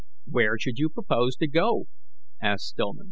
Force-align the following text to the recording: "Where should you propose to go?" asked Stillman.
"Where 0.25 0.57
should 0.57 0.79
you 0.79 0.89
propose 0.89 1.35
to 1.35 1.45
go?" 1.47 1.85
asked 2.41 2.69
Stillman. 2.69 2.99